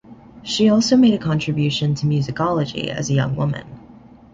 She 0.41 0.67
also 0.67 0.97
made 0.97 1.13
a 1.13 1.23
contribution 1.23 1.93
to 1.93 2.07
musicology 2.07 2.87
as 2.87 3.11
a 3.11 3.13
young 3.13 3.35
woman. 3.35 3.67